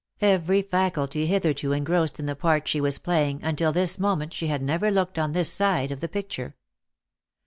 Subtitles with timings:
[0.23, 4.63] Every faculty hitherto engrossed in the part she was playing, until this moment she had
[4.63, 6.55] never looked on this side of the picture?